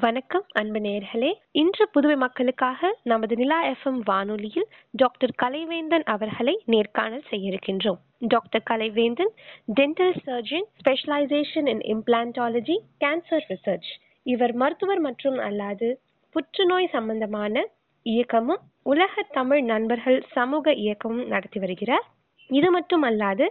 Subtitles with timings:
[0.00, 7.50] வணக்கம் அன்பு நேர்களே இன்று புதுவை மக்களுக்காக நமது நிலா எஃப்எம் வானொலியில் டாக்டர் கலைவேந்தன் அவர்களை நேர்காணல் செய்ய
[7.50, 7.98] இருக்கின்றோம்.
[8.18, 9.32] Doctor Kalaivendhan
[9.80, 13.90] dental surgeon specialisation in implantology cancer research
[14.22, 15.90] இவர் மருத்துவர் மற்றும் அல்லாது
[16.30, 17.66] புற்றுநோய் சம்பந்தமான
[18.02, 22.06] இயக்கமும் உலக தமிழ் நண்பர்கள் சமூக இயக்கமும் நடத்தி வருகிறார்.
[22.50, 23.48] இது மட்டும் அல்லாது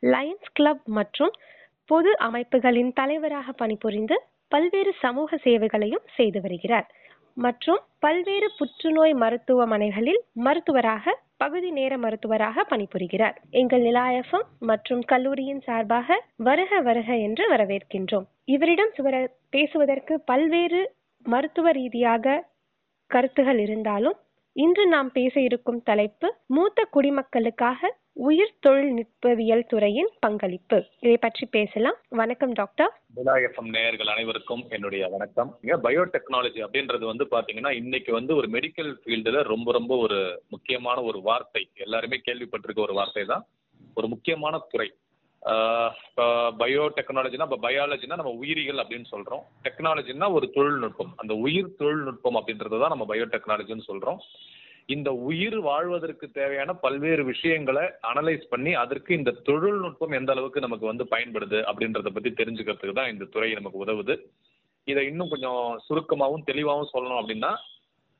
[0.00, 1.34] லயன்ஸ் கிளப் மற்றும்
[1.86, 4.16] பொது அமைப்புகளின் தலைவராக பணிபுரிந்து
[4.52, 6.88] பல்வேறு சமூக சேவைகளையும் செய்து வருகிறார்.
[7.36, 13.36] மற்றும் பல்வேறு புற்றுநோய் மருத்துவமனைகளில் மருத்துவராக பகுதி நேர மருத்துவராக பணிபுரிகிறார்.
[13.60, 18.26] எங்கள் நிலாயஃபம் மற்றும் கல்லூரியின் சார்பாக வருக வருக என்று வரவேற்கின்றோம்.
[18.54, 19.16] இவரிடம் சுவர
[19.50, 20.82] பேசுவதற்கு பல்வேறு
[21.26, 22.36] மருத்துவ ரீதியாக
[23.10, 24.16] கருத்துகள் இருந்தாலும்
[24.56, 30.78] இன்று நாம் பேச இருக்கும் தலைப்பு மூத்த குடிமக்களுக்காக உயிர் தொழில்நுட்பவியல் துறையின் பங்களிப்பு.
[31.04, 31.96] இதை பற்றி பேசலாம்.
[32.20, 32.90] வணக்கம் டாக்டர்.
[33.16, 35.50] விலாயஃபம் நேயர்கள் அனைவருக்கும் என்னுடைய வணக்கம்.
[35.86, 40.18] பயோடெக்னாலஜி அப்படின்றது வந்து பாத்தீங்கன்னா இன்னைக்கு வந்து ஒரு மெடிக்கல் ஃபீல்டுல ரொம்ப ரொம்ப ஒரு
[40.48, 41.62] முக்கியமான ஒரு வார்த்தை.
[41.86, 43.46] எல்லாருமே கேள்விப்பட்டிருக்க ஒரு வார்த்தை தான்.
[43.94, 44.88] ஒரு முக்கியமான துறை.
[46.08, 46.26] இப்போ
[46.62, 49.44] பயோடெக்னாலஜினா இப்போ பயாலஜினா நம்ம உயிரியல் அப்படின்னு சொல்றோம்.
[49.66, 51.14] டெக்னாலஜினா ஒரு தொழில்நுட்பம்.
[51.16, 54.20] அந்த உயிர் தொழில்நுட்பம் அப்படின்றது தான் நம்ம பயோடெக்னாலஜின்னு சொல்றோம்.
[54.86, 61.04] இந்த உயிர் வாழ்வதற்கு தேவையான பல்வேறு விஷயங்களை அனலைஸ் பண்ணி அதற்கு இந்த தொழில்நுட்பம் எந்த அளவுக்கு நமக்கு வந்து
[61.10, 64.16] பயன்படுது அப்படின்றத பத்தி தெரிஞ்சுக்கிறதுக்கு தான் இந்த துறை நமக்கு உதவுது.
[64.84, 67.54] இதை இன்னும் கொஞ்சம் சுருக்கமாகவும் தெளிவாகவும் சொல்லணும் அப்படின்னா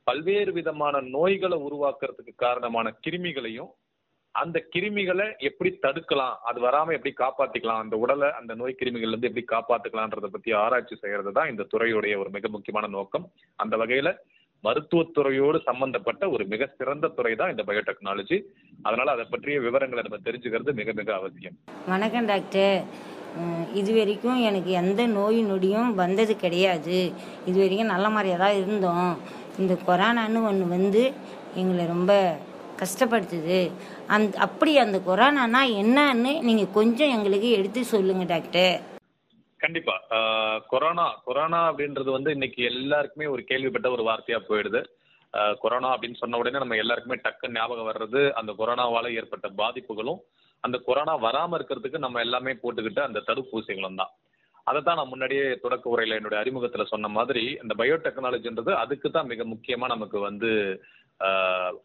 [0.04, 3.70] பல்வேறு விதமான நோய்களை உருவாக்குறதுக்கு காரணமான கிருமிகளையும்
[4.30, 10.26] அந்த கிருமிகளை எப்படி தடுக்கலாம் அது வராம எப்படி காப்பாத்திக்கலாம் அந்த உடலை அந்த நோய் கிருமிகள்லேருந்து எப்படி காப்பாற்றிக்கலான்றத
[10.26, 13.30] பத்தி ஆராய்ச்சி செய்யறது தான் இந்த துறையுடைய ஒரு மிக முக்கியமான நோக்கம்.
[13.56, 14.16] அந்த வகையில
[14.66, 18.38] மருத்துவத்துறையோடு சம்பந்தப்பட்ட ஒரு மிக சிறந்த துறை தான் இந்த பயோடெக்னாலஜி
[18.86, 21.56] அதனால அதை பற்றிய விவரங்களை நம்ம தெரிஞ்சுக்கிறது மிக மிக அவசியம்.
[21.92, 22.76] வணக்கம் டாக்டர்.
[23.80, 26.98] இது வரைக்கும் எனக்கு எந்த நோய் நொடியும் வந்தது கிடையாது.
[27.48, 29.12] இது வரைக்கும் நல்ல மாதிரியாக தான் இருந்தோம்.
[29.62, 31.02] இந்த கொரோனான்னு ஒன்று வந்து
[31.62, 32.12] எங்களை ரொம்ப
[32.82, 33.58] கஷ்டப்படுத்துது.
[34.14, 38.74] அந் அப்படி அந்த கொரோனானா என்னன்னு நீங்கள் கொஞ்சம் எங்களுக்கு எடுத்து சொல்லுங்கள் டாக்டர்.
[39.62, 39.94] கண்டிப்பா.
[40.70, 44.80] கொரோனா கொரோனா அப்படின்றது வந்து இன்னைக்கு எல்லாருக்குமே ஒரு கேள்விப்பட்ட ஒரு வார்த்தையா போயிடுது.
[45.62, 50.20] கொரோனா அப்படின்னு சொன்ன உடனே நம்ம எல்லாருக்குமே டக்குன்னு ஞாபகம் வர்றது அந்த கொரோனாவால ஏற்பட்ட பாதிப்புகளும்
[50.64, 54.12] அந்த கொரோனா வராம இருக்கிறதுக்கு நம்ம எல்லாமே போட்டுக்கிட்ட அந்த தடுப்பூசிகளும் தான்.
[54.70, 59.44] அதை தான் நான் முன்னாடியே தொடக்க உரையில என்னுடைய அறிமுகத்துல சொன்ன மாதிரி இந்த பயோடெக்னாலஜின்றது அதுக்கு தான் மிக
[59.52, 60.50] முக்கியமா நமக்கு வந்து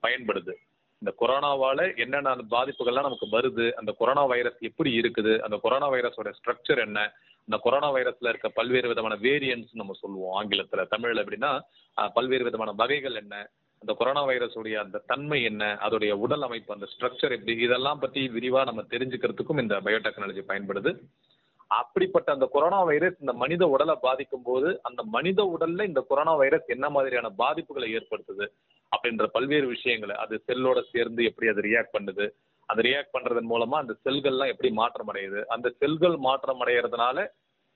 [0.04, 0.54] பயன்படுது.
[1.02, 6.32] இந்த கொரோனாவால என்னென்ன அந்த பாதிப்புகள்லாம் நமக்கு வருது அந்த கொரோனா வைரஸ் எப்படி இருக்குது அந்த கொரோனா வைரஸோட
[6.38, 7.00] ஸ்ட்ரக்சர் என்ன
[7.48, 10.82] இந்த கொரோனா வைரஸ்ல இருக்க பல்வேறு விதமான வேரியன்ட்ஸ் நம்ம சொல்லுவோம் ஆங்கிலத்துல.
[10.94, 11.52] தமிழ்ல எப்படின்னா
[12.18, 13.36] பல்வேறு விதமான வகைகள் என்ன
[13.82, 18.62] அந்த கொரோனா வைரஸுடைய அந்த தன்மை என்ன அதோடைய உடல் அமைப்பு அந்த ஸ்ட்ரக்சர் எப்படி இதெல்லாம் பத்தி விரிவா
[18.70, 20.92] நம்ம தெரிஞ்சுக்கிறதுக்கும் இந்த பயோடெக்னாலஜி பயன்படுது.
[21.80, 26.68] அப்படிப்பட்ட அந்த கொரோனா வைரஸ் இந்த மனித உடலை பாதிக்கும் போது அந்த மனித உடல்ல இந்த கொரோனா வைரஸ்
[26.76, 28.46] என்ன மாதிரியான பாதிப்புகளை ஏற்படுத்துது
[28.92, 32.28] அப்படின்ற பல்வேறு விஷயங்களை அது செல்லோட சேர்ந்து எப்படி அது ரியாக்ட் பண்ணுது
[32.70, 37.26] அது ரியாக்ட் பண்றதன் மூலமா அந்த செல்கள்லாம் எப்படி மாற்றம் அடையுது அந்த செல்கள் மாற்றம் அடைகிறதுனால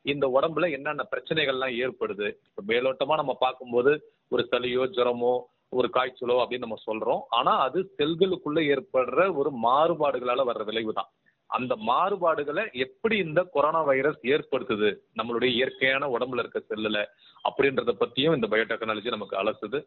[0.05, 2.27] இந்த உடம்புல என்னென்ன பிரச்சனைகள்லாம் ஏற்படுது?
[2.47, 3.91] இப்போ மேலோட்டமா நம்ம பார்க்கும்போது
[4.33, 5.33] ஒரு சளியோ ஜுரமோ
[5.79, 7.21] ஒரு காய்ச்சலோ அப்படின்னு நம்ம சொல்றோம்.
[7.37, 11.11] ஆனா அது செல்களுக்குள்ள ஏற்படுற ஒரு மாறுபாடுகளால வர்ற விளைவு தான்
[11.49, 14.89] அந்த மாறுபாடுகளை எப்படி இந்த கொரோனா வைரஸ் ஏற்படுத்துது?
[15.19, 16.99] நம்மளுடைய இயற்கையான உடம்புல இருக்க செல்லுல
[17.45, 19.79] அப்படின்றத பத்தியும் இந்த பயோடெக்னாலஜி நமக்கு அலசுது.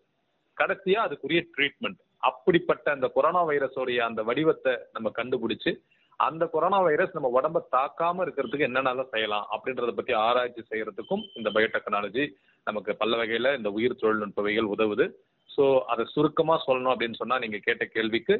[0.57, 5.73] கடைசியா அதுக்குரிய ட்ரீட்மெண்ட் அப்படிப்பட்ட அந்த கொரோனா வைரஸோடைய அந்த வடிவத்தை நம்ம கண்டுபிடிச்சு
[6.21, 12.25] அந்த கொரோனா வைரஸ் நம்ம உடம்ப தாக்காம இருக்கிறதுக்கு என்னென்னலாம் செய்யலாம் அப்படின்றத பத்தி ஆராய்ச்சி செய்யறதுக்கும் இந்த பயோடெக்னாலஜி
[12.67, 15.07] நமக்கு பல வகையில இந்த உயிர் தொழில்நுட்பவைகள் உதவுது.
[15.51, 18.37] ஸோ அதை சுருக்கமா சொல்லணும் அப்படின்னு சொன்னா நீங்க கேட்ட கேள்விக்கு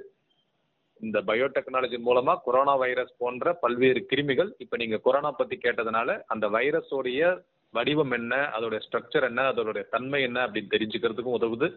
[1.01, 7.43] இந்த பயோடெக்னாலஜி மூலமா கொரோனா வைரஸ் போன்ற பல்வேறு கிருமிகள் இப்ப நீங்க கொரோனா பத்தி கேட்டதுனால அந்த வைரஸோடைய
[7.75, 11.69] வடிவம் என்ன அதோட ஸ்ட்ரக்சர் என்ன அதோட தன்மை என்ன அப்படின்னு தெரிஞ்சுக்கிறதுக்கும் உதவுது.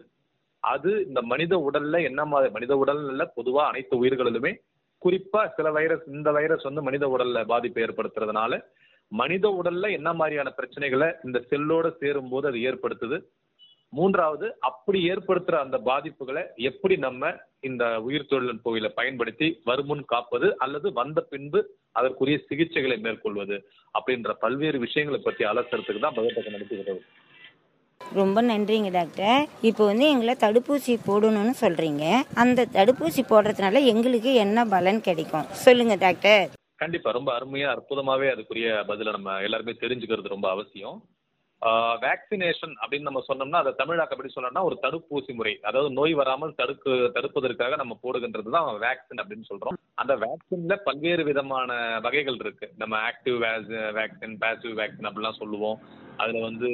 [0.62, 4.52] அது இந்த மனித உடல்ல என்ன மாதிரி மனித உடல்ல பொதுவா அனைத்து உயிர்களிலுமே
[5.02, 8.54] குறிப்பா சில வைரஸ் இந்த வைரஸ் வந்து மனித உடல்ல பாதிப்பை ஏற்படுத்துறதுனால
[9.12, 13.18] மனித உடல்ல என்ன மாதிரியான பிரச்சனைகளை இந்த செல்லோட சேரும் போது அது ஏற்படுத்துது?
[13.92, 21.20] மூன்றாவது அப்படி ஏற்படுத்துற அந்த பாதிப்புகளை எப்படி நம்ம இந்த உயிர் தொழில்நுட்பவியலை பயன்படுத்தி வருமுன் காப்பது அல்லது வந்த
[21.30, 21.60] பின்பு
[21.92, 23.56] அதற்குரிய சிகிச்சைகளை மேற்கொள்வது?
[23.94, 27.02] அப்படின்ற பல்வேறு விஷயங்களை பற்றி அலசுறதுக்கு தான் பயோடெக்னாலஜி உதவுது.
[28.14, 29.46] ரொம்ப நன்றிங்க டாக்டர்.
[29.60, 32.04] இப்போ வந்து எங்களை தடுப்பூசி போடணும்னு சொல்றீங்க.
[32.34, 35.46] அந்த தடுப்பூசி போடுறதுனால எங்களுக்கு என்ன பலன் கிடைக்கும்?
[35.50, 36.50] சொல்லுங்க டாக்டர்.
[36.76, 40.96] கண்டிப்பா ரொம்ப அருமையா அற்புதமாவே அதுக்குரிய பதில நம்ம எல்லாருமே தெரிஞ்சுக்கிறது ரொம்ப அவசியம்.
[42.02, 45.58] வேக்சினேஷன் அப்படின்னு நம்ம சொன்னோம்னா அதை தமிழாக்க எப்படி சொன்னோம்னா ஒரு தடுப்பூசி முறை.
[45.62, 49.78] அதாவது நோய் வராமல் தடுக்கு தடுப்பதற்காக நம்ம போடுகின்றது தான் வேக்சின் அப்படின்னு சொல்றோம்.
[49.94, 52.68] அந்த வேக்சின்ல பல்வேறு விதமான வகைகள் இருக்கு.
[52.76, 53.38] நம்ம ஆக்டிவ்
[53.98, 55.80] வேக்சின் பேசிவ் வேக்சின் அப்படிலாம் சொல்லுவோம்.
[56.16, 56.68] அதுல வந்து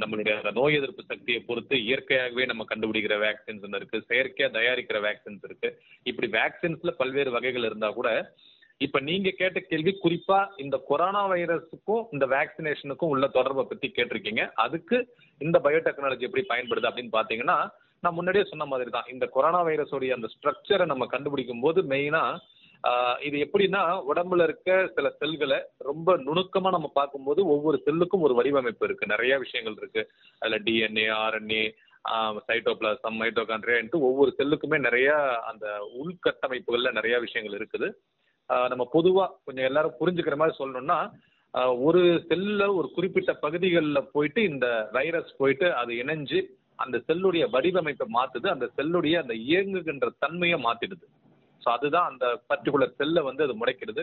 [0.00, 3.98] நம்மளுடைய அந்த நோய் எதிர்ப்பு சக்தியை பொறுத்து இயற்கையாகவே நம்ம கண்டுபிடிக்கிற வேக்சின்ஸ் இருக்கு.
[4.08, 5.70] செயற்கையா தயாரிக்கிற வேக்சின்ஸ் இருக்கு.
[6.02, 8.10] இப்படி வேக்சின்ஸ்ல பல்வேறு வகைகள் இருந்தா கூட
[8.80, 14.42] இப்ப நீங்க கேட்ட கேள்வி குறிப்பா இந்த கொரோனா வைரஸுக்கும் இந்த வேக்சினேஷனுக்கும் உள்ள தொடர்பை பத்தி கேட்டிருக்கீங்க.
[14.64, 14.96] அதுக்கு
[15.38, 17.58] இந்த பயோடெக்னாலஜி எப்படி பயன்படுது அப்படின்னு பாத்தீங்கன்னா
[18.02, 22.22] நான் முன்னாடியே சொன்ன மாதிரி தான் இந்த கொரோனா வைரஸோடைய அந்த ஸ்ட்ரக்சரை நம்ம கண்டுபிடிக்கும் போது மெயினா
[23.26, 29.06] இது எப்படின்னா உடம்புல இருக்க சில செல்களை ரொம்ப நுணுக்கமா நம்ம பார்க்கும்போது ஒவ்வொரு செல்லுக்கும் ஒரு வடிவமைப்பு இருக்கு.
[29.06, 30.02] நிறைய விஷயங்கள் இருக்கு.
[30.38, 31.64] அதுல டிஎன்ஏ ஆர்என்ஏ
[32.48, 35.10] சைட்டோபிளாசம் மைட்டோகான்ட்ரியான்ட்டு ஒவ்வொரு செல்லுக்குமே நிறைய
[35.50, 35.66] அந்த
[36.00, 37.88] உள்கட்டமைப்புகள்ல நிறைய விஷயங்கள் இருக்குது.
[38.72, 40.98] நம்ம பொதுவா கொஞ்சம் எல்லாரும் புரிஞ்சுக்கிற மாதிரி சொல்லணும்னா
[41.86, 46.40] ஒரு செல்ல ஒரு குறிப்பிட்ட பகுதிகளில் போயிட்டு இந்த வைரஸ் போயிட்டு அது இணைஞ்சு
[46.78, 51.06] அந்த செல்லுடைய வடிவமைப்பை மாத்துது அந்த செல்லுடைய அந்த இயங்குகின்ற தன்மையை மாத்திடுது.
[51.62, 54.02] ஸோ அதுதான் அந்த பர்டிகுலர் செல்லை வந்து அது முடைக்கிறது.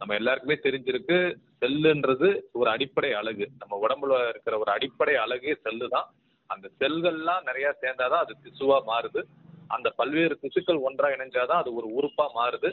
[0.00, 1.18] நம்ம எல்லாருக்குமே தெரிஞ்சிருக்கு
[1.62, 3.46] செல்லுன்றது ஒரு அடிப்படை அழகு.
[3.60, 6.08] நம்ம உடம்புல இருக்கிற ஒரு அடிப்படை அழகே செல்லு தான்
[6.50, 9.22] அந்த செல்கள்லாம் நிறைய சேர்ந்தாதான் அது திசுவா மாறுது.
[9.70, 12.70] அந்த பல்வேறு திசுக்கள் ஒன்றா இணைஞ்சாதான் அது ஒரு உறுப்பா மாறுது.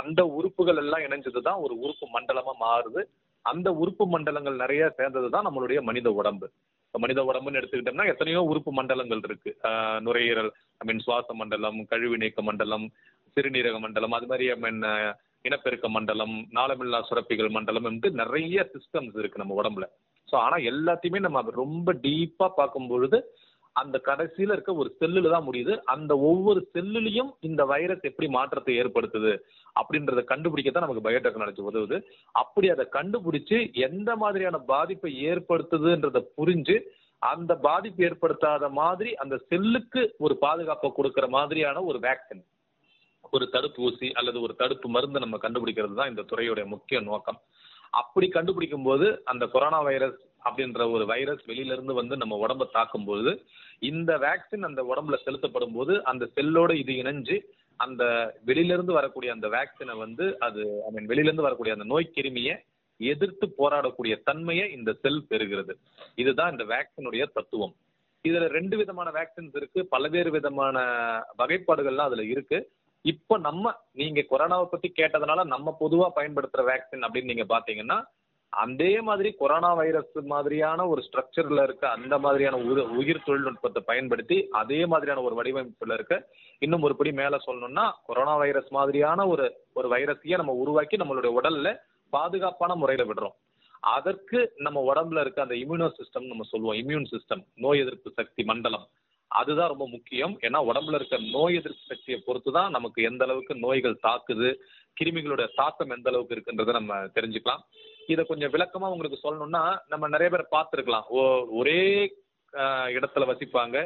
[0.00, 3.02] அந்த உறுப்புகள் எல்லாம் இணைஞ்சது தான் ஒரு உறுப்பு மண்டலமா மாறுது.
[3.44, 6.46] அந்த உறுப்பு மண்டலங்கள் நிறைய சேர்ந்தது தான் நம்மளுடைய மனித உடம்பு.
[6.94, 9.50] மனித உடம்புன்னு எடுத்துக்கிட்டோம்னா எத்தனையோ உறுப்பு மண்டலங்கள் இருக்கு.
[10.06, 10.50] நுரையீரல்
[10.82, 12.86] ஐ மீன் சுவாச மண்டலம் கழிவு நீக்க மண்டலம்
[13.36, 14.82] சிறுநீரக மண்டலம் அது மாதிரி ஐ மீன்
[15.48, 19.86] இனப்பெருக்க மண்டலம் நாளமில்லா சுரப்பிகள் மண்டலம் வந்து நிறைய சிஸ்டம்ஸ் இருக்கு நம்ம உடம்புல.
[20.28, 23.18] ஸோ ஆனால் எல்லாத்தையுமே நம்ம ரொம்ப டீப்பாக பார்க்கும் பொழுது
[23.80, 25.74] அந்த கடைசியில இருக்க ஒரு செல்லுல தான் முடியுது.
[25.94, 29.32] அந்த ஒவ்வொரு செல்லுலையும் இந்த வைரஸ் எப்படி மாற்றத்தை ஏற்படுத்துது
[29.80, 31.98] அப்படின்றத கண்டுபிடிக்க தான் நமக்கு பயோடெக்னாலஜி உதவுது.
[32.42, 36.76] அப்படி அதை கண்டுபிடிச்சு எந்த மாதிரியான பாதிப்பை ஏற்படுத்துதுன்றத புரிஞ்சு
[37.22, 42.42] அந்த பாதிப்பு ஏற்படுத்தாத மாதிரி அந்த செல்லுக்கு ஒரு பாதுகாப்பை கொடுக்குற மாதிரியான ஒரு வேக்சின்
[43.34, 47.38] ஒரு தடுப்பு ஊசி அல்லது ஒரு தடுப்பு மருந்து நம்ம கண்டுபிடிக்கிறது தான் இந்த துறையுடைய முக்கிய நோக்கம்.
[48.00, 53.32] அப்படி கண்டுபிடிக்கும் போது அந்த கொரோனா வைரஸ் அப்படின்ற ஒரு வைரஸ் வெளியிலேருந்து வந்து நம்ம உடம்ப தாக்கும் போது
[53.90, 57.36] இந்த வேக்சின் அந்த உடம்புல செலுத்தப்படும் போது அந்த செல்லோட இது இணைஞ்சு
[57.80, 58.02] அந்த
[58.46, 62.54] வெளியில இருந்து வரக்கூடிய அந்த வேக்சினை வந்து அது ஐ மீன் வெளியிலேருந்து வரக்கூடிய அந்த நோய் கிருமியை
[63.00, 65.72] எதிர்த்து போராடக்கூடிய தன்மையை இந்த செல் பெறுகிறது.
[66.14, 67.74] இதுதான் இந்த வேக்சினுடைய தத்துவம்.
[68.24, 70.76] இதுல ரெண்டு விதமான வேக்சின்ஸ் இருக்கு பல்வேறு விதமான
[71.38, 72.58] வகைப்பாடுகள்லாம் அதுல இருக்கு.
[73.04, 77.98] இப்போ நம்ம நீங்க கொரோனாவை பத்தி கேட்டதுனால நம்ம பொதுவா பயன்படுத்துற வேக்சின் அப்படின்னு நீங்க பாத்தீங்கன்னா
[78.62, 84.86] அதே மாதிரி கொரோனா வைரஸ் மாதிரியான ஒரு ஸ்ட்ரக்சர்ல இருக்க அந்த மாதிரியான உயிர் உயிர் தொழில்நுட்பத்தை பயன்படுத்தி அதே
[84.86, 86.16] மாதிரியான ஒரு வடிவமைப்புல இருக்க
[86.58, 91.76] இன்னும் ஒரு படி மேல சொல்லணும்னா கொரோனா வைரஸ் மாதிரியான ஒரு ஒரு வைரஸையே நம்ம உருவாக்கி நம்மளுடைய உடல்ல
[92.12, 93.36] பாதுகாப்பான முறையில விடுறோம்.
[93.80, 96.76] அதற்கு நம்ம உடம்புல இருக்க அந்த இம்யூனோ சிஸ்டம் நம்ம சொல்லுவோம்.
[96.76, 98.86] இம்யூன் சிஸ்டம் நோய் எதிர்ப்பு சக்தி மண்டலம்.
[99.28, 100.34] அதுதான் ரொம்ப முக்கியம்.
[100.40, 104.50] ஏன்னா உடம்புல இருக்க நோய் எதிர்ப்பு சக்தியை பொறுத்து தான் நமக்கு எந்த அளவுக்கு நோய்கள் தாக்குது
[104.96, 107.64] கிருமிகளோட தாக்கம் எந்த அளவுக்கு இருக்குன்றதை நம்ம தெரிஞ்சுக்கலாம்.
[108.08, 111.06] இதை கொஞ்சம் விளக்கமா உங்களுக்கு சொல்லணும்னா நம்ம நிறைய பேர் பார்த்துருக்கலாம்.
[111.08, 111.20] ஓ
[111.52, 111.80] ஒரே
[112.96, 113.76] இடத்துல வசிப்பாங்க.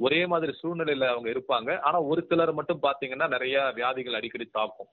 [0.00, 1.80] ஒரே மாதிரி சூழ்நிலையில அவங்க இருப்பாங்க.
[1.80, 4.90] ஆனா ஒரு சிலர் மட்டும் பாத்தீங்கன்னா நிறைய வியாதிகள் அடிக்கடி தாக்கும்.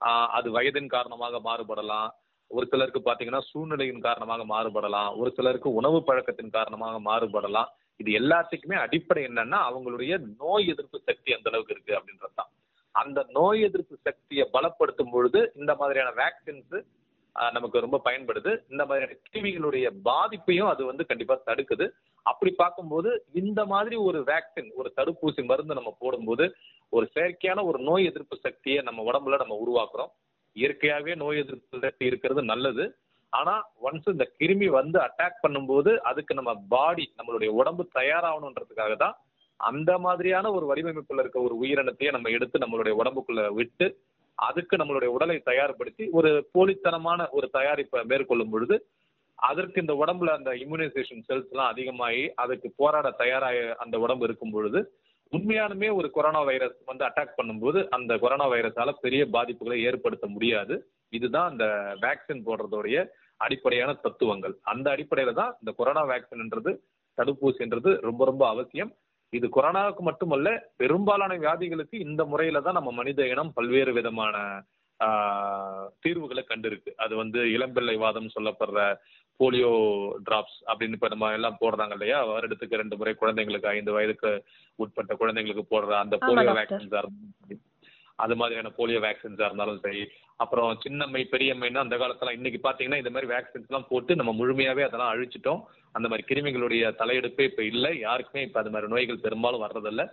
[0.00, 2.10] ஆஹ், அது வயதின் காரணமாக மாறுபடலாம்.
[2.50, 5.16] ஒரு சிலருக்கு பாத்தீங்கன்னா சூழ்நிலையின் காரணமாக மாறுபடலாம்.
[5.16, 7.70] ஒரு சிலருக்கு உணவு பழக்கத்தின் காரணமாக மாறுபடலாம்.
[8.00, 12.50] இது எல்லாத்துக்குமே அடிப்படை என்னன்னா அவங்களுடைய நோய் எதிர்ப்பு சக்தி அந்த அளவுக்கு இருக்கு அப்படின்றது தான்
[12.94, 16.76] அந்த நோய் எதிர்ப்பு சக்தியை பலப்படுத்தும் பொழுது இந்த மாதிரியான வேக்சின்ஸ்
[17.56, 18.50] நமக்கு ரொம்ப பயன்படுது.
[18.72, 21.86] இந்த மாதிரியான கிருமிகளுடைய பாதிப்பையும் அது வந்து கண்டிப்பா தடுக்குது.
[22.26, 26.46] அப்படி பார்க்கும்போது இந்த மாதிரி ஒரு வேக்சின் ஒரு தடுப்பூசி மருந்து நம்ம போடும்போது
[26.92, 30.12] ஒரு செயற்கையான ஒரு நோய் எதிர்ப்பு சக்தியை நம்ம உடம்புல நம்ம உருவாக்குறோம்.
[30.56, 32.84] இயற்கையாகவே நோய் எதிர்ப்பு சக்தி இருக்கிறது நல்லது.
[33.32, 39.16] ஆனா ஒன்ஸ் இந்த கிருமி வந்து அட்டாக் பண்ணும்போது அதுக்கு நம்ம பாடி நம்மளுடைய உடம்பு தயாராகணுன்றதுக்காக தான்
[39.60, 43.86] அந்த மாதிரியான ஒரு வடிவமைப்புல இருக்க ஒரு உயிரினத்தையே நம்ம எடுத்து நம்மளுடைய உடம்புக்குள்ள விட்டு
[44.34, 48.86] அதுக்கு நம்மளுடைய உடலை தயார்படுத்தி ஒரு போலித்தனமான ஒரு தயாரிப்பை மேற்கொள்ளும் பொழுது
[49.34, 54.80] அதற்கு இந்த உடம்புல அந்த இம்யூனைசேஷன் செல்ஸ் எல்லாம் அதிகமாகி அதுக்கு போராட தயாராக அந்த உடம்பு இருக்கும் பொழுது
[55.32, 60.74] உண்மையானுமே ஒரு கொரோனா வைரஸ் வந்து அட்டாக் பண்ணும்போது அந்த கொரோனா வைரஸால பெரிய பாதிப்புகளை ஏற்படுத்த முடியாது.
[61.08, 61.66] இதுதான் அந்த
[62.00, 64.54] வேக்சின் போடுறதோடைய அடிப்படையான தத்துவங்கள்.
[64.62, 66.72] அந்த அடிப்படையில தான் இந்த கொரோனா வேக்சின்ன்றது
[67.18, 68.92] தடுப்பூசின்றது ரொம்ப ரொம்ப அவசியம்.
[69.32, 70.48] இது கொரோனாவுக்கு மட்டுமல்ல
[70.80, 74.36] பெரும்பாலான வியாதிகளுக்கு இந்த முறையில தான் நம்ம மனித இனம் பல்வேறு விதமான
[76.02, 78.80] தீர்வுகளை கண்டிருக்கு அது வந்து இளம்பிள்ளை வாதம் சொல்லப்படுற
[79.40, 79.72] போலியோ
[80.26, 84.30] டிராப்ஸ் அப்படின்னு இப்ப நம்ம எல்லாம் போடுறாங்க இல்லையா வருடத்துக்கு ரெண்டு முறை குழந்தைங்களுக்கு ஐந்து வயதுக்கு
[84.78, 86.54] உட்பட்ட குழந்தைங்களுக்கு போடுற அந்த போலியோ.
[86.60, 87.02] வேக்சின்ஸா
[88.16, 90.02] அது மாதிரியான போலியோ வேக்சின்ஸா இருந்தாலும் சரி.
[90.36, 95.12] அப்புறம் சின்னம்மை பெரியம்மைன்னா அந்த காலத்துல இன்னைக்கு பாத்தீங்கன்னா இந்த மாதிரி வேக்சின்ஸ் எல்லாம் போட்டு நம்ம முழுமையாவே அதெல்லாம்
[95.14, 95.60] அழிச்சிட்டோம்.
[95.92, 97.98] அந்த மாதிரி கிருமிகளுடைய தலையெடுப்பே இப்ப இல்லை.
[97.98, 100.04] யாருக்குமே இப்ப அது மாதிரி நோய்கள் பெரும்பாலும் வர்றதில்ல.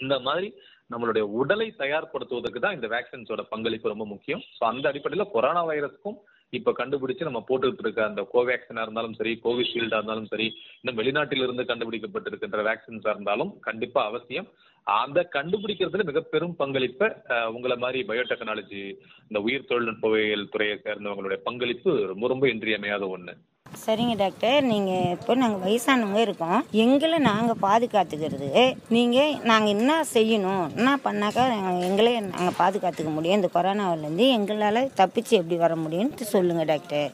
[0.00, 0.54] இந்த மாதிரி
[0.92, 4.42] நம்மளுடைய உடலை தயார்படுத்துவதற்கு தான் இந்த வேக்சின்ஸோட பங்களிப்பு ரொம்ப முக்கியம்.
[4.58, 6.18] ஸோ அந்த அடிப்படையில் கொரோனா வைரஸ்க்கும்
[6.58, 10.46] இப்போ கண்டுபிடிச்சு நம்ம போட்டுக்கிட்டு இருக்க அந்த கோவேக்சினா இருந்தாலும் சரி கோவிஷீல்டா இருந்தாலும் சரி
[10.80, 14.48] இன்னும் வெளிநாட்டிலிருந்து கண்டுபிடிக்கப்பட்டிருக்கின்ற வேக்சின்ஸா இருந்தாலும் கண்டிப்பா அவசியம்.
[14.86, 17.08] அந்த கண்டுபிடிக்கிறதுல மிக பெரும் பங்களிப்பை
[17.56, 18.82] உங்களை மாதிரி பயோடெக்னாலஜி
[19.28, 23.34] இந்த உயிர் தொழில்நுட்பவியல் துறையை சேர்ந்தவங்களுடைய பங்களிப்பு ரொம்ப ரொம்ப இன்றியமையாத ஒண்ணு.
[23.82, 24.62] சரிங்க டாக்டர்.
[24.62, 26.60] நீங்கள் இப்போ நாங்கள் வயசானவங்க இருக்கோம்.
[26.84, 28.50] எங்களை நாங்கள் பாதுகாத்துக்கிறது.
[28.96, 30.64] நீங்கள் நாங்கள் என்ன செய்யணும்?
[30.76, 31.44] என்ன பண்ணாக்கா
[31.88, 33.38] எங்களே நாங்கள் பாதுகாத்துக்க முடியும்?
[33.40, 37.10] இந்த கொரோனாவிலேருந்து எங்களால் தப்பிச்சு எப்படி வர முடியும்னு சொல்லுங்கள் டாக்டர்.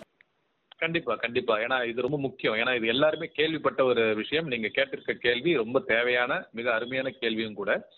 [0.83, 1.55] கண்டிப்பா கண்டிப்பா.
[1.59, 2.55] ஏன்னா இது ரொம்ப முக்கியம்.
[2.55, 4.47] ஏன்னா இது எல்லாருமே கேள்விப்பட்ட ஒரு விஷயம்.
[4.47, 7.89] நீங்க கேட்டிருக்க கேள்வி ரொம்ப தேவையான மிக அருமையான கேள்வியும் கூட.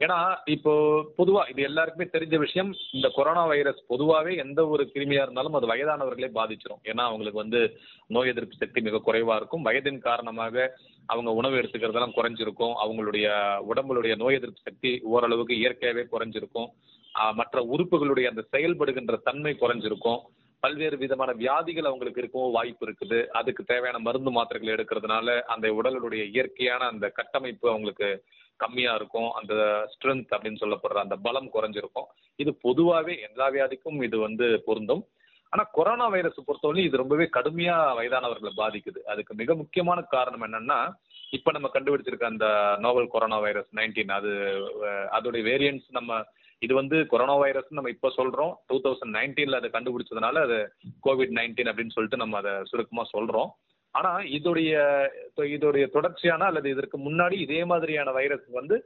[0.00, 0.72] ஏன்னா இப்போ
[1.18, 6.28] பொதுவா இது எல்லாருக்குமே தெரிஞ்ச விஷயம் இந்த கொரோனா வைரஸ் பொதுவாவே எந்த ஒரு கிருமியா இருந்தாலும் அது வயதானவர்களே
[6.36, 7.60] பாதிச்சிடும் ஏன்னா அவங்களுக்கு வந்து
[8.06, 9.64] நோய் எதிர்ப்பு சக்தி மிக குறைவா இருக்கும்.
[9.64, 10.76] வயதின் காரணமாக
[11.06, 12.74] அவங்க உணவு எடுத்துக்கிறதெல்லாம் குறைஞ்சிருக்கும்.
[12.84, 13.26] அவங்களுடைய
[13.70, 16.68] உடம்புடைய நோய் எதிர்ப்பு சக்தி ஓரளவுக்கு இயற்கையாகவே குறைஞ்சிருக்கும்.
[17.34, 20.20] மற்ற உறுப்புகளுடைய அந்த செயல்படுகின்ற தன்மை குறைஞ்சிருக்கும்.
[20.60, 23.26] பல்வேறு விதமான வியாதிகள் அவங்களுக்கு இருக்கவும் வாய்ப்பு இருக்குது.
[23.40, 28.24] அதுக்கு தேவையான மருந்து மாத்திரைகள் எடுக்கிறதுனால அந்த உடலுடைய இயற்கையான அந்த கட்டமைப்பு அவங்களுக்கு
[28.56, 29.30] கம்மியா இருக்கும்.
[29.32, 29.54] அந்த
[29.92, 32.08] ஸ்ட்ரென்த் அப்படின்னு சொல்லப்படுற அந்த பலம் குறைஞ்சிருக்கும்.
[32.36, 35.04] இது பொதுவாகவே எல்லா வியாதிக்கும் இது வந்து பொருந்தும்.
[35.52, 39.00] ஆனா கொரோனா வைரஸ் பொறுத்தவரை இது ரொம்பவே கடுமையா வயதானவர்களை பாதிக்குது.
[39.12, 40.80] அதுக்கு மிக முக்கியமான காரணம் என்னன்னா
[41.30, 42.46] இப்ப நம்ம கண்டுபிடிச்சிருக்க அந்த
[42.80, 44.30] நோவல் கொரோனா வைரஸ் நைன்டீன் அது
[45.16, 46.20] அதோடைய வேரியன்ட்ஸ் நம்ம
[46.64, 48.52] இது வந்து கொரோனா வைரஸ் நம்ம இப்போ சொல்றோம்.
[48.68, 50.58] டூ தௌசண்ட் நைன்டீன்ல அதை கண்டுபிடிச்சதுனால அது
[51.06, 53.50] கோவிட் நைன்டீன் அப்படின்னு சொல்லிட்டு நம்ம அதை சுருக்கமா சொல்றோம்.
[53.94, 54.72] ஆனா இதோடைய
[55.56, 58.76] இதோடைய தொடர்ச்சியான அல்லது இதற்கு முன்னாடி இதே மாதிரியான வைரஸ் வந்து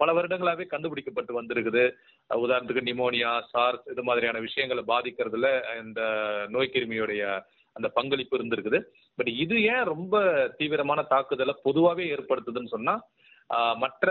[0.00, 1.84] பல வருடங்களாவே கண்டுபிடிக்கப்பட்டு வந்திருக்குது.
[2.30, 5.48] உதாரணத்துக்கு நிமோனியா சார்ஸ் இது மாதிரியான விஷயங்களை பாதிக்கிறதுல
[5.82, 6.00] இந்த
[6.54, 7.22] நோய் கிருமியுடைய
[7.76, 8.78] அந்த பங்களிப்பு இருந்திருக்குது.
[9.18, 10.16] பட் இது ஏன் ரொம்ப
[10.58, 12.94] தீவிரமான தாக்குதலை பொதுவாகவே ஏற்படுத்துதுன்னு சொன்னா
[13.82, 14.06] மற்ற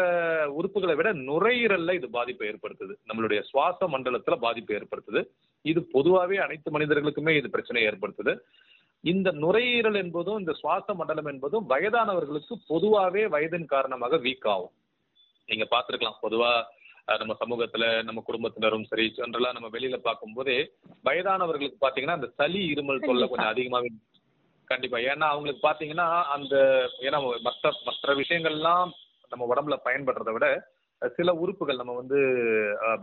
[0.56, 2.94] உறுப்புகளை விட நுரையீரல்ல இது பாதிப்பை ஏற்படுத்துது.
[3.08, 5.22] நம்மளுடைய சுவாச மண்டலத்துல பாதிப்பை ஏற்படுத்துது.
[5.66, 8.34] இது பொதுவாகவே அனைத்து மனிதர்களுக்குமே இது பிரச்சனையை ஏற்படுத்துது.
[9.04, 14.76] இந்த நுரையீரல் என்பதும் இந்த சுவாச மண்டலம் என்பதும் வயதானவர்களுக்கு பொதுவாகவே வயதின் காரணமாக வீக் ஆகும்.
[15.50, 16.52] நீங்க பார்த்திருக்கலாம் பொதுவா
[17.08, 20.58] அஹ், நம்ம சமூகத்துல நம்ம குடும்பத்தினரும் சரி ஜென்ரலா நம்ம வெளியில பார்க்கும்போதே
[21.06, 23.90] வயதானவர்களுக்கு பாத்தீங்கன்னா அந்த சளி இருமல் தொல்லை கொஞ்சம் அதிகமாவே
[24.68, 24.98] கண்டிப்பா.
[25.10, 26.06] ஏன்னா அவங்களுக்கு பாத்தீங்கன்னா
[26.36, 26.56] அந்த
[27.02, 27.18] ஏன்னா
[27.48, 28.92] மற்ற மற்ற விஷயங்கள்லாம்
[29.34, 30.48] நம்ம உடம்புல பயன்படுறதை விட
[31.18, 32.18] சில உறுப்புகள் நம்ம வந்து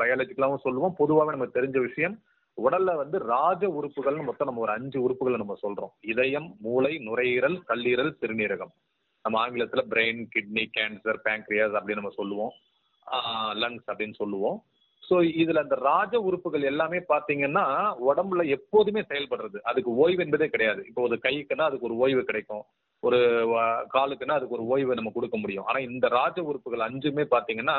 [0.00, 0.98] பயாலஜிக்கலாவும் சொல்லுவோம்.
[0.98, 2.16] பொதுவாகவே நமக்கு தெரிஞ்ச விஷயம்
[2.58, 5.92] உடல்ல வந்து ராஜ உறுப்புகள்னு மொத்தம் நம்ம ஒரு அஞ்சு உறுப்புகளை நம்ம சொல்றோம்.
[6.12, 8.72] இதயம் மூளை நுரையீரல் கல்லீரல் சிறுநீரகம்.
[9.24, 12.52] நம்ம ஆங்கிலத்துல பிரெயின் கிட்னி கேன்சர் பேங்க்ரியாஸ் அப்படின்னு நம்ம சொல்லுவோம்.
[13.62, 14.58] லங்ஸ் அப்படின்னு சொல்லுவோம்.
[15.02, 17.66] ஸோ இதுல அந்த ராஜ உறுப்புகள் எல்லாமே பாத்தீங்கன்னா
[18.08, 19.58] உடம்புல எப்போதுமே செயல்படுறது.
[19.70, 20.82] அதுக்கு ஓய்வு என்பதே கிடையாது.
[20.90, 22.64] இப்போ ஒரு கைக்குன்னா அதுக்கு ஒரு ஓய்வு கிடைக்கும்.
[23.00, 23.18] ஒரு
[23.94, 25.64] காலுக்குன்னா அதுக்கு ஒரு ஓய்வை நம்ம கொடுக்க முடியும்.
[25.64, 27.76] ஆனா இந்த ராஜ உறுப்புகள் அஞ்சுமே பாத்தீங்கன்னா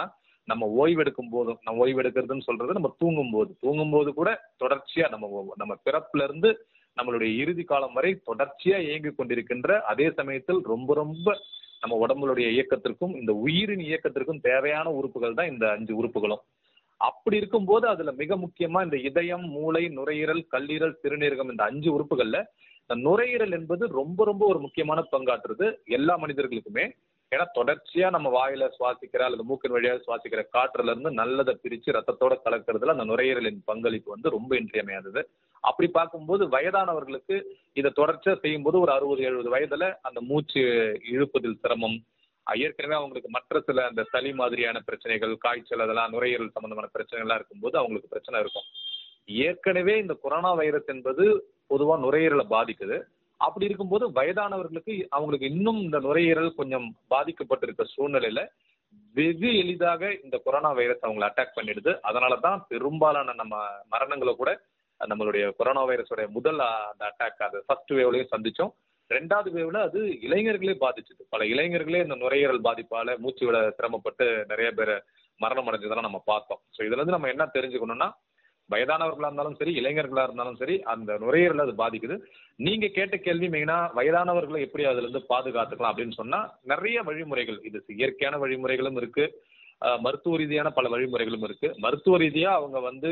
[0.47, 1.59] நம்ம ஓய்வெடுக்கும் போதும்.
[1.63, 4.29] நம்ம ஓய்வெடுக்கிறதுன்னு சொல்றது நம்ம தூங்கும் போது தூங்கும் போது கூட
[4.63, 6.51] தொடர்ச்சியா நம்ம நம்ம பிறப்புல இருந்து
[6.97, 11.37] நம்மளுடைய இறுதி காலம் வரை தொடர்ச்சியா இயங்கிக் கொண்டிருக்கின்ற அதே சமயத்தில் ரொம்ப ரொம்ப
[11.81, 16.41] நம்ம உடம்புடைய இயக்கத்திற்கும் இந்த உயிரின் இயக்கத்திற்கும் தேவையான உறுப்புகள் தான் இந்த அஞ்சு உறுப்புகளும்.
[16.97, 22.39] அப்படி இருக்கும்போது அதுல மிக முக்கியமா இந்த இதயம் மூளை நுரையீரல் கல்லீரல் சிறுநீரகம் இந்த அஞ்சு உறுப்புகள்ல
[22.95, 26.91] நுரையீரல் என்பது ரொம்ப ரொம்ப ஒரு முக்கியமான பங்காற்றுது எல்லா மனிதர்களுக்குமே.
[27.31, 32.85] ஏன்னா தொடர்ச்சியா நம்ம வாயில சுவாசிக்கிற அல்லது மூக்கின் வழியாக சுவாசிக்கிற காற்றுல இருந்து நல்லதை பிரிச்சு ரத்தத்தோட கலக்கிறதுல
[32.85, 35.29] அந்த நுரையீரலின் பங்களிப்பு வந்து ரொம்ப இன்றியமையாதது.
[35.59, 37.43] அப்படி பார்க்கும்போது வயதானவர்களுக்கு
[37.73, 40.61] இதை தொடர்ச்சியா செய்யும்போது ஒரு அறுபது எழுபது வயதுல அந்த மூச்சு
[41.11, 42.03] இழுப்பதில் சிரமம்.
[42.55, 48.07] ஏற்கனவே அவங்களுக்கு மற்ற சில அந்த சளி மாதிரியான பிரச்சனைகள் காய்ச்சல் அதெல்லாம் நுரையீரல் சம்பந்தமான பிரச்சனைகள்லாம் இருக்கும்போது அவங்களுக்கு
[48.07, 48.67] பிரச்சனை இருக்கும்.
[49.25, 52.97] ஏற்கனவே இந்த கொரோனா வைரஸ் என்பது பொதுவா நுரையீரலை பாதிக்குது.
[53.41, 58.41] அப்படி இருக்கும்போது வயதானவர்களுக்கு அவங்களுக்கு இன்னும் இந்த நுரையீரல் கொஞ்சம் பாதிக்கப்பட்டிருக்க சூழ்நிலையில
[59.15, 61.91] வெகு எளிதாக இந்த கொரோனா வைரஸ் அவங்களை அட்டாக் பண்ணிடுது.
[62.09, 63.55] அதனால தான் பெரும்பாலான நம்ம
[63.93, 64.51] மரணங்களை கூட
[65.01, 66.59] நம்மளுடைய கொரோனா வைரஸோட முதல்
[66.91, 68.71] அந்த அட்டாக் அது ஃபர்ஸ்ட் வேவ்லையும் சந்திச்சோம்.
[69.09, 71.21] ரெண்டாவது வேவ்ல அது இளைஞர்களே பாதிச்சுது.
[71.33, 74.93] பல இளைஞர்களே இந்த நுரையீரல் பாதிப்பால மூச்சு விட சிரமப்பட்டு நிறைய பேர்
[75.41, 76.61] மரணம் அடைஞ்சதெல்லாம் நம்ம பார்த்தோம்.
[76.75, 78.09] ஸோ இதுல இருந்து நம்ம என்ன தெரிஞ்சுக்கணும்னா
[78.73, 82.15] வயதானவர்களா இருந்தாலும் சரி இளைஞர்களா இருந்தாலும் சரி அந்த நுரையீரல் அது பாதிக்குது.
[82.67, 86.39] நீங்க கேட்ட கேள்வி மெயினா வயதானவர்களை எப்படி அதுல இருந்து பாதுகாத்துக்கலாம் அப்படின்னு சொன்னா
[86.71, 89.25] நிறைய வழிமுறைகள் இது இயற்கையான வழிமுறைகளும் இருக்கு.
[90.05, 91.69] மருத்துவ ரீதியான பல வழிமுறைகளும் இருக்கு.
[91.85, 93.11] மருத்துவ ரீதியா அவங்க வந்து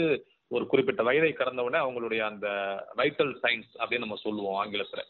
[0.51, 2.47] ஒரு குறிப்பிட்ட வயதை கடந்த உடனே அவங்களுடைய அந்த
[2.99, 5.01] வைட்டல் சைன்ஸ் அப்படின்னு நம்ம சொல்லுவோம் ஆங்கிலத்துல.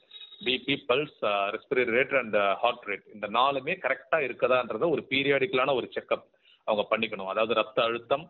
[0.46, 1.20] BP pulse
[1.56, 6.26] respiratory rate and heart rate இந்த நாலுமே கரெக்டாக இருக்கதான்றத ஒரு பீரியாடிக்கலான ஒரு செக்கப்
[6.68, 7.32] அவங்க பண்ணிக்கணும்.
[7.34, 8.26] அதாவது ரத்த அழுத்தம்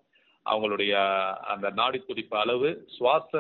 [0.52, 0.94] அவங்களுடைய
[1.54, 3.32] அந்த நாடி துடிப்பு அளவு சுவாச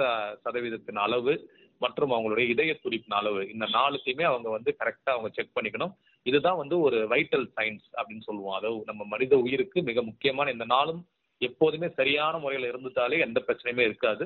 [0.43, 1.33] சதவீதத்தின் அளவு
[1.81, 3.41] மற்றும் அவங்களுடைய இதய துடிப்பின் அளவு.
[3.53, 5.93] இந்த நாலுத்தையுமே அவங்க வந்து கரெக்டாக அவங்க செக் பண்ணிக்கணும்.
[6.25, 8.57] இதுதான் வந்து ஒரு வைட்டல் சயின்ஸ் அப்படின்னு சொல்லுவோம்.
[8.59, 11.01] அதாவது நம்ம மனித உயிருக்கு மிக முக்கியமான இந்த நாளும்
[11.41, 14.25] எப்போதுமே சரியான முறையில் இருந்துட்டாலே எந்த பிரச்சனையுமே இருக்காது.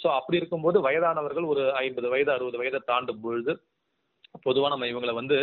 [0.00, 3.52] ஸோ அப்படி இருக்கும்போது வயதானவர்கள் ஒரு ஐம்பது வயது அறுபது வயதை தாண்டும் பொழுது
[4.44, 5.36] பொதுவாக நம்ம இவங்களை வந்து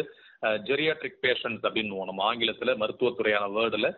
[0.70, 3.90] ஜெரியாட்ரிக் பேஷண்ட்ஸ் அப்படின்னு நம்ம ஆங்கிலத்தில் மருத்துவத்துறையான வேர்டில்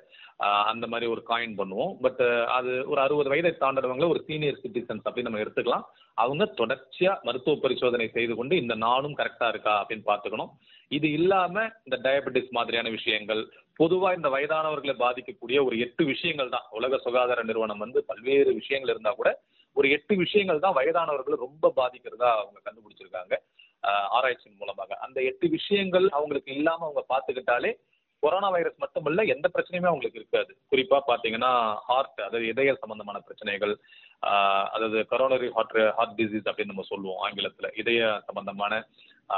[0.72, 1.92] அந்த மாதிரி ஒரு காயின் பண்ணுவோம்.
[2.06, 2.22] பட்
[2.58, 5.86] அது ஒரு அறுபது வயதை தாண்டவங்களை ஒரு சீனியர் சிட்டிசன்ஸ் அப்படின்னு நம்ம எடுத்துக்கலாம்.
[6.24, 10.52] அவங்க தொடர்ச்சியாக மருத்துவ பரிசோதனை செய்து கொண்டு இந்த நானும் கரெக்டாக இருக்கா அப்படின்னு பார்த்துக்கணும்.
[10.92, 13.44] இது இல்லாமல் இந்த டயபெட்டிஸ் மாதிரியான விஷயங்கள்
[13.82, 16.68] பொதுவாக இந்த வயதானவர்களை பாதிக்கக்கூடிய ஒரு எட்டு விஷயங்கள் தான்.
[16.80, 19.32] உலக சுகாதார நிறுவனம் வந்து பல்வேறு விஷயங்கள் இருந்தால் கூட
[19.78, 23.34] ஒரு எட்டு விஷயங்கள் தான் வயதானவர்களை ரொம்ப பாதிக்கிறதா அவங்க கண்டுபிடிச்சிருக்காங்க.
[24.18, 24.92] ஆராய்ச்சியின் மூலமாக.
[25.06, 27.72] அந்த எட்டு விஷயங்கள் அவங்களுக்கு இல்லாம அவங்க பார்த்துக்கிட்டாலே
[28.24, 30.52] கொரோனா வைரஸ் மட்டுமல்ல எந்த பிரச்சனையுமே அவங்களுக்கு இருக்காது.
[30.72, 31.52] குறிப்பா பாத்தீங்கன்னா
[31.90, 33.74] ஹார்ட் அதாவது இதய சம்பந்தமான பிரச்சனைகள்
[34.76, 37.70] அதாவது கரோனரி ஹார்ட் ஹார்ட் டிசீஸ் அப்படின்னு நம்ம சொல்லுவோம் ஆங்கிலத்துல.
[37.82, 38.74] இதய சம்பந்தமான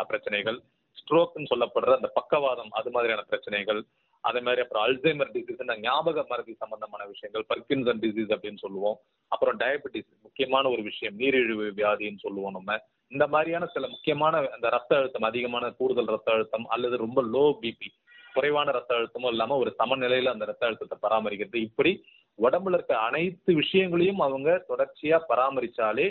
[0.09, 0.57] பிரச்சனைகள்
[0.97, 3.81] ஸ்ட்ரோக்னு சொல்லப்படுற அந்த பக்கவாதம் அது மாதிரியான பிரச்சனைகள்
[4.23, 8.97] அதே மாதிரி அப்புறம் அல்சைமர் டிசீஸ் ஞாபக மறதி சம்பந்தமான விஷயங்கள் பர்கின்சன் டிசீஸ் அப்படின்னு சொல்லுவோம்.
[9.31, 12.77] அப்புறம் டயபெட்டிஸ் முக்கியமான ஒரு விஷயம் நீரிழிவு வியாதின்னு சொல்லுவோம் நம்ம.
[13.11, 17.89] இந்த மாதிரியான சில முக்கியமான அந்த ரத்த அழுத்தம் அதிகமான கூடுதல் ரத்த அழுத்தம் அல்லது ரொம்ப லோ பிபி
[18.35, 21.59] குறைவான ரத்த அழுத்தமும் இல்லாம ஒரு சமநிலையில அந்த ரத்த அழுத்தத்தை பராமரிக்கிறது.
[21.69, 21.91] இப்படி
[22.39, 26.07] உடம்புல இருக்க அனைத்து விஷயங்களையும் அவங்க தொடர்ச்சியா பராமரிச்சாலே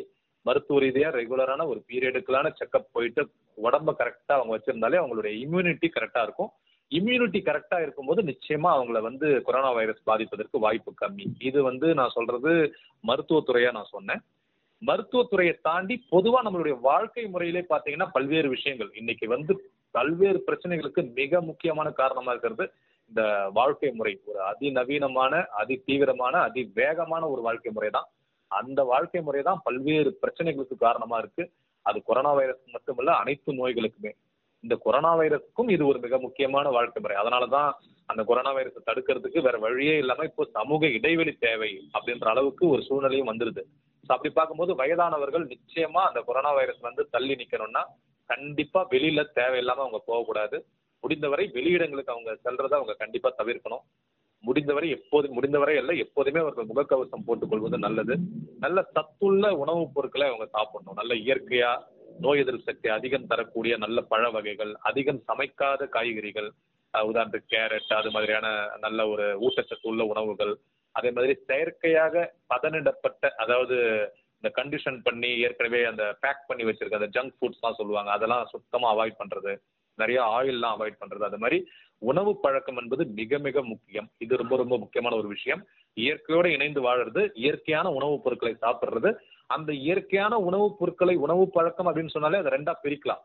[0.47, 3.23] மருத்துவ ரீதியா ரெகுலரான ஒரு பீரியடுக்கலான செக்அப் போயிட்டு
[3.67, 6.51] உடம்ப கரெக்டா அவங்க வச்சிருந்தாலே அவங்களுடைய இம்யூனிட்டி கரெக்டா இருக்கும்.
[6.91, 11.27] இம்யூனிட்டி கரெக்டா இருக்கும்போது நிச்சயமா அவங்கள வந்து கொரோனா வைரஸ் பாதிப்பதற்கு வாய்ப்பு கம்மி.
[11.39, 12.53] இது வந்து நான் சொல்றது
[13.07, 14.21] மருத்துவத்துறையா நான் சொன்னேன்.
[14.83, 18.91] மருத்துவத்துறையை தாண்டி பொதுவா நம்மளுடைய வாழ்க்கை முறையிலே பாத்தீங்கன்னா பல்வேறு விஷயங்கள்.
[18.95, 19.53] இன்னைக்கு வந்து
[19.97, 22.67] பல்வேறு பிரச்சனைகளுக்கு மிக முக்கியமான காரணமா இருக்கிறது
[23.11, 23.23] இந்த
[23.59, 24.13] வாழ்க்கை முறை.
[24.29, 28.09] ஒரு அதிநவீனமான அதி தீவிரமான அதி வேகமான ஒரு வாழ்க்கை முறை தான்
[28.51, 31.45] அந்த வாழ்க்கை முறை தான் பல்வேறு பிரச்சனைகளுக்கு காரணமா இருக்கு.
[31.87, 34.13] அது கொரோனா வைரஸ் மட்டுமல்ல அனைத்து நோய்களுக்குமே.
[34.65, 37.17] இந்த கொரோனா வைரஸுக்கும் இது ஒரு மிக முக்கியமான வாழ்க்கை முறை.
[37.23, 37.71] அதனாலதான்
[38.09, 43.31] அந்த கொரோனா வைரஸை தடுக்கிறதுக்கு வேற வழியே இல்லாம இப்போ சமூக இடைவெளி தேவை அப்படின்ற அளவுக்கு ஒரு சூழ்நிலையும்
[43.33, 43.63] வந்துருது.
[44.07, 47.85] ஸோ அப்படி பார்க்கும்போது வயதானவர்கள் நிச்சயமா அந்த கொரோனா வைரஸ் வந்து தள்ளி நிக்கணும்னா
[48.31, 50.57] கண்டிப்பா வெளியில தேவையில்லாம அவங்க போகக்கூடாது.
[51.05, 53.85] முடிந்தவரை வெளியிடங்களுக்கு அவங்க செல்றதை அவங்க கண்டிப்பா தவிர்க்கணும்.
[54.45, 58.15] முடிந்தவரை எப்போது முடிந்தவரை இல்லை எப்போதுமே அவர்கள் முகக்கவசம் போட்டுக்கொள்வது நல்லது.
[58.61, 60.95] நல்ல சத்துள்ள உணவுப் பொருட்களை அவங்க சாப்பிடணும்.
[60.95, 61.71] நல்ல இயற்கையா
[62.21, 66.51] நோய் எதிர்ப்பு சக்தி அதிகம் தரக்கூடிய நல்ல பழ வகைகள் அதிகம் சமைக்காத காய்கறிகள்
[66.95, 68.47] உதாரணத்துக்கு கேரட் அது மாதிரியான
[68.81, 70.53] நல்ல ஒரு ஊட்டச்சத்து உள்ள உணவுகள்
[70.95, 73.77] அதே மாதிரி செயற்கையாக பதனிடப்பட்ட அதாவது
[74.45, 79.21] இந்த கண்டிஷன் பண்ணி ஏற்கனவே அந்த பேக் பண்ணி வச்சிருக்க அந்த ஜங்க் ஃபுட்ஸ்லாம் சொல்லுவாங்க அதெல்லாம் சுத்தமாக அவாய்ட்
[79.23, 79.57] பண்ணுறது
[79.95, 81.67] நிறைய ஆயில்லாம் அவாய்ட் பண்ணுறது அது மாதிரி
[81.99, 84.09] உணவு பழக்கம் என்பது மிக மிக முக்கியம்.
[84.19, 85.67] இது ரொம்ப ரொம்ப முக்கியமான ஒரு விஷயம்.
[85.95, 89.15] இயற்கையோடு இணைந்து வாழறது இயற்கையான உணவுப் பொருட்களை சாப்பிட்றது
[89.47, 93.23] அந்த இயற்கையான உணவுப் பொருட்களை உணவு பழக்கம் அப்படின்னு சொன்னாலே அதை ரெண்டா பிரிக்கலாம்.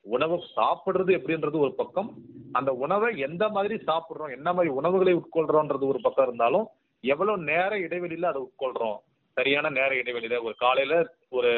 [0.00, 2.14] உணவு சாப்பிடுறது எப்படின்றது ஒரு பக்கம்
[2.52, 6.66] அந்த உணவை எந்த மாதிரி சாப்பிட்றோம் என்ன மாதிரி உணவுகளை உட்கொள்றோன்றது ஒரு பக்கம் இருந்தாலும்
[7.00, 8.96] எவ்வளவு நேர இடைவெளியில அதை உட்கொள்றோம்
[9.40, 10.94] சரியான நேர இடைவெளியில ஒரு காலையில
[11.38, 11.50] ஒரு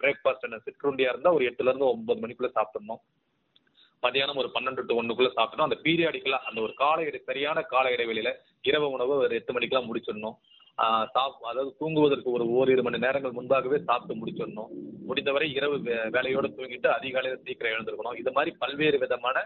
[0.00, 3.02] பிரேக்ஃபாஸ்ட் என்ன சிற்றுண்டியா இருந்தா ஒரு எட்டுல இருந்து ஒன்பது மணிக்குள்ள சாப்பிடணும்.
[4.02, 5.66] மதியானம் ஒரு பன்னெண்டு டு ஒண்ணுக்குள்ள சாப்பிடணும்.
[5.68, 8.30] அந்த பீரியாடிக்கலா அந்த ஒரு கால இடை சரியான கால இடைவெளியில
[8.68, 10.36] இரவு உணவு ஒரு எட்டு மணிக்கெல்லாம் முடிச்சிடணும்.
[11.14, 14.70] சாப் அதாவது தூங்குவதற்கு ஒரு ஓரிரு மணி நேரங்கள் முன்பாகவே சாப்பிட்டு முடிச்சிடணும்.
[15.08, 15.76] முடிந்தவரை இரவு
[16.16, 18.16] வேலையோடு தூங்கிட்டு அதிகாலையில சீக்கிரம் எழுந்திருக்கணும்.
[18.22, 19.36] இது மாதிரி பல்வேறு விதமான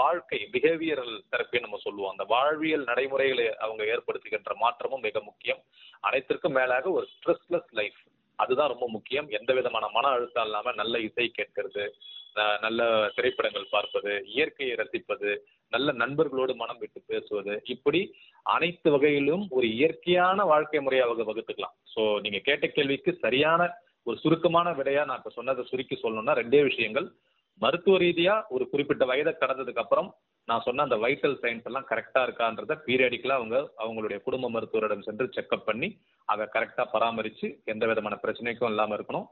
[0.00, 2.12] வாழ்க்கை பிஹேவியரல் தெரப்பி நம்ம சொல்லுவோம்.
[2.14, 5.60] அந்த வாழ்வியல் நடைமுறைகளை அவங்க ஏற்படுத்துகின்ற மாற்றமும் மிக முக்கியம்.
[6.08, 8.00] அனைத்திற்கும் மேலாக ஒரு ஸ்ட்ரெஸ்லெஸ் லைஃப்
[8.38, 9.26] அதுதான் ரொம்ப முக்கியம்.
[9.38, 11.84] எந்த விதமான மன அழுத்தம் இல்லாம நல்ல இசை கேட்கறது
[12.64, 12.82] நல்ல
[13.16, 15.32] திரைப்படங்கள் பார்ப்பது இயற்கையை ரசிப்பது
[15.72, 17.52] நல்ல நண்பர்களோடு மனம் விட்டு பேசுவது.
[17.74, 18.00] இப்படி
[18.54, 21.76] அனைத்து வகையிலும் ஒரு இயற்கையான வாழ்க்கை முறையை அவங்க வகுத்துக்கலாம்.
[21.92, 23.70] ஸோ நீங்க கேட்ட கேள்விக்கு சரியான
[24.08, 27.06] ஒரு சுருக்கமான விடையா நான் இப்ப சொன்னதை சுருக்கி சொல்லணும்னா ரெண்டே விஷயங்கள்.
[27.62, 30.08] மருத்துவ ரீதியா ஒரு குறிப்பிட்ட வயதை கடந்ததுக்கு அப்புறம்
[30.48, 35.68] நான் சொன்ன அந்த வைட்டல் சயின்ஸ் எல்லாம் கரெக்டா இருக்கான்றத பீரியடிக்கலா அவங்க அவங்களுடைய குடும்ப மருத்துவரிடம் சென்று செக்அப்
[35.68, 35.88] பண்ணி
[36.28, 39.26] அதை கரெக்டா பராமரிச்சு எந்த விதமான பிரச்சனைக்கும் இல்லாம இருக்கணும்.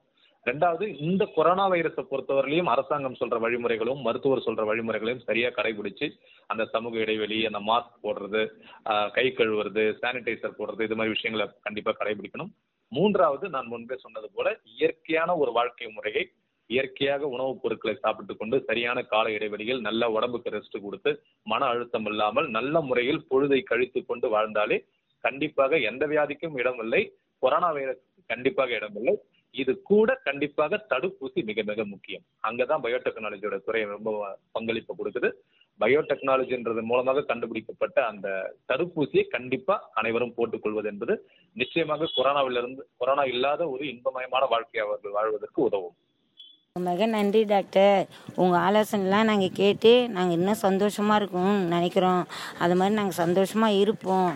[0.46, 6.06] ரெண்டாவது இந்த கொரோனா வைரஸை பொறுத்தவரையிலையும் அரசாங்கம் சொல்ற வழிமுறைகளும் மருத்துவர் சொல்ற வழிமுறைகளையும் சரியா கடைபிடிச்சு
[6.46, 8.42] அந்த சமூக இடைவெளி அந்த மாஸ்க் போடுறது
[9.16, 12.52] கை கழுவுறது சானிடைசர் போடுறது இது மாதிரி விஷயங்களை கண்டிப்பா கடைபிடிக்கணும்.
[12.92, 16.24] மூன்றாவது நான் முன்பே சொன்னது போல இயற்கையான ஒரு வாழ்க்கை முறையை
[16.66, 22.48] இயற்கையாக உணவுப் பொருட்களை சாப்பிட்டு கொண்டு சரியான கால இடைவெளியில் நல்ல உடம்புக்கு ரெஸ்ட் கொடுத்து மன அழுத்தம் இல்லாமல்
[22.48, 24.84] நல்ல முறையில் பொழுதை கழித்து கொண்டு வாழ்ந்தாலே
[25.20, 27.12] கண்டிப்பாக எந்த வியாதிக்கும் இடமில்லை.
[27.38, 29.18] கொரோனா வைரஸ் கண்டிப்பாக இடமில்லை.
[29.50, 32.22] இது கூட கண்டிப்பாக தடுப்பூசி மிக மிக முக்கியம்.
[32.42, 35.32] அங்கதான் பயோடெக்னாலஜியோட துறை ரொம்ப பங்களிப்பு கொடுக்குது.
[35.80, 43.84] பயோடெக்னாலஜின்றது மூலமாக கண்டுபிடிக்கப்பட்ட அந்த தடுப்பூசியை கண்டிப்பா அனைவரும் போட்டுக் கொள்வது என்பது நிச்சயமாக கொரோனாவிலிருந்து கொரோனா இல்லாத ஒரு
[43.84, 45.94] இன்பமயமான வாழ்க்கையை அவர்கள் வாழ்வதற்கு உதவும்.
[46.80, 48.06] மிக நன்றி டாக்டர்.
[48.42, 52.22] உங்கள் ஆலோசனைலாம் நாங்கள் கேட்டு நாங்கள் இன்னும் சந்தோஷமாக இருக்கோம்னு நினைக்கிறோம்.
[52.58, 54.30] அது மாதிரி நாங்கள் சந்தோஷமாக இருப்போம்.